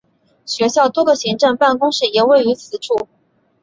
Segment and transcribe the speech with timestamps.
[0.47, 3.07] 学校多个行政办公室也位于此处。